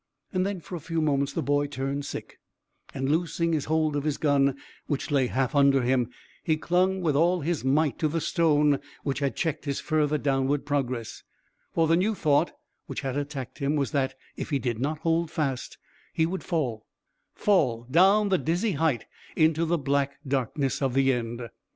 [0.33, 2.39] And then for a few moments the boy turned sick,
[2.91, 6.09] and loosing his hold of his gun, which lay half under him,
[6.43, 10.65] he clung with all his might to the stone which had checked his further downward
[10.65, 11.21] progress;
[11.71, 12.51] for the new thought
[12.87, 15.77] which had attacked him was that if he did not hold fast
[16.13, 16.87] he would fall
[17.35, 19.05] fall down the dizzy height
[19.35, 21.47] into the black darkness of the end.